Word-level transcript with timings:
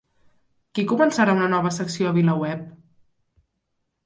Qui 0.79 0.85
començarà 0.91 1.35
una 1.39 1.49
nova 1.51 1.73
secció 1.77 2.09
a 2.09 2.15
VilaWeb? 2.17 2.65